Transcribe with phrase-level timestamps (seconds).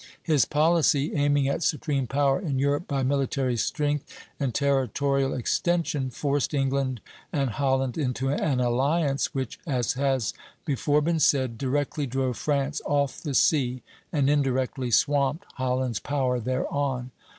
[0.23, 6.55] His policy, aiming at supreme power in Europe by military strength and territorial extension, forced
[6.55, 10.33] England and Holland into an alliance, which, as has
[10.65, 17.11] before been said, directly drove France off the sea, and indirectly swamped Holland's power thereon.